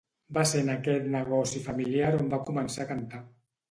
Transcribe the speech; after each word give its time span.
Va 0.37 0.45
ser 0.51 0.61
en 0.65 0.71
aquest 0.75 1.05
negoci 1.17 1.63
familiar 1.69 2.11
on 2.25 2.35
va 2.37 2.43
començar 2.53 2.87
a 2.89 2.95
cantar. 2.97 3.27